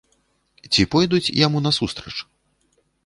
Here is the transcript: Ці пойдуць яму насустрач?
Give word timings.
Ці 0.77 0.81
пойдуць 0.95 1.33
яму 1.45 1.57
насустрач? 1.67 2.17